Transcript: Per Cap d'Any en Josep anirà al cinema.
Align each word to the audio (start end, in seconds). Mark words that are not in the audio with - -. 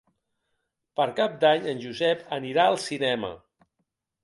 Per 0.99 1.05
Cap 1.19 1.35
d'Any 1.43 1.69
en 1.75 1.85
Josep 1.85 2.25
anirà 2.41 2.67
al 2.73 2.81
cinema. 2.89 3.33